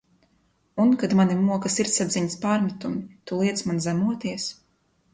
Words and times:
Un, 0.85 0.93
kad 1.03 1.13
mani 1.19 1.35
moka 1.51 1.71
sirdsapziņas 1.75 2.39
pārmetumi, 2.49 3.05
tu 3.29 3.41
Iiec 3.49 3.67
man 3.71 3.89
zemoties? 3.89 4.53